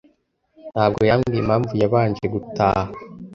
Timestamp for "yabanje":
1.81-2.25